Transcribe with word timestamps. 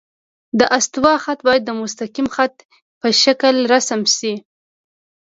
د 0.59 0.61
استوا 0.77 1.13
خط 1.23 1.39
باید 1.47 1.63
د 1.65 1.69
مستقیم 1.81 2.27
خط 2.35 2.55
په 2.99 3.07
شکل 3.23 3.55
رسم 3.73 4.01
شي 4.15 4.33